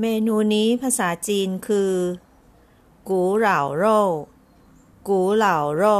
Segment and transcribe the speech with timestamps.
[0.00, 1.92] เมนูนี้ภาษาจีนคือ
[3.08, 4.00] กูเหล่าโร่
[5.08, 5.98] กูเหล่าโร่